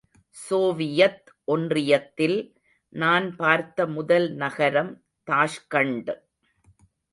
[0.29, 2.55] Soviet ஒன்றியத்தில்
[2.89, 5.03] நான் பார்த்த முதல் நகரம்
[5.31, 6.11] தாஷ்கண்ட்.